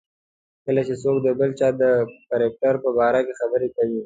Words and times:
کله 0.65 0.81
چې 0.87 0.93
څوک 1.03 1.17
د 1.25 1.27
بل 1.39 1.49
چا 1.59 1.67
د 1.81 1.83
کرکټر 2.29 2.73
په 2.83 2.89
باره 2.97 3.19
کې 3.25 3.33
خبرې 3.41 3.69
کوي. 3.75 3.99